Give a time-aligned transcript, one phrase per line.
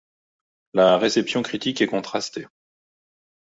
[0.73, 2.47] La réception critique est contrastée.